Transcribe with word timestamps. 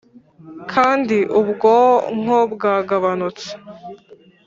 kandi 0.71 1.17
ubwonko 1.39 2.35
bwagabanutse 2.53 3.47